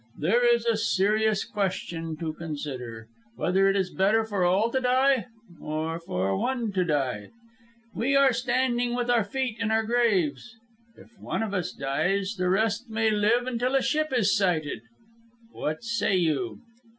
[0.17, 5.27] There is a serious question to consider: whether it is better for all to die,
[5.61, 7.29] or for one to die.
[7.93, 10.55] We are standing with our feet in our graves.
[10.97, 14.81] If one of us dies, the rest may live until a ship is sighted.
[15.51, 16.61] What say you?"